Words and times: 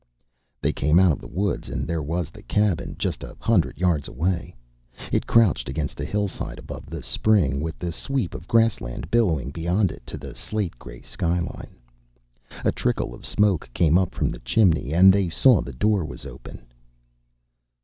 They 0.63 0.73
came 0.73 0.97
out 0.97 1.11
of 1.11 1.19
the 1.21 1.27
woods 1.27 1.69
and 1.69 1.87
there 1.87 2.01
was 2.01 2.31
the 2.31 2.41
cabin, 2.41 2.95
just 2.97 3.21
a 3.21 3.37
hundred 3.39 3.77
yards 3.77 4.07
away. 4.07 4.55
It 5.11 5.27
crouched 5.27 5.69
against 5.69 5.95
the 5.95 6.05
hillside 6.05 6.57
above 6.57 6.87
the 6.87 7.03
spring, 7.03 7.61
with 7.61 7.77
the 7.77 7.91
sweep 7.91 8.33
of 8.33 8.47
grassland 8.47 9.11
billowing 9.11 9.51
beyond 9.51 9.91
it 9.91 10.01
to 10.07 10.17
the 10.17 10.33
slate 10.33 10.79
gray 10.79 11.01
skyline. 11.03 11.75
A 12.65 12.71
trickle 12.71 13.13
of 13.13 13.27
smoke 13.27 13.69
came 13.75 13.95
up 13.95 14.15
from 14.15 14.29
the 14.31 14.39
chimney 14.39 14.91
and 14.91 15.13
they 15.13 15.29
saw 15.29 15.61
the 15.61 15.71
door 15.71 16.03
was 16.03 16.25
open. 16.25 16.65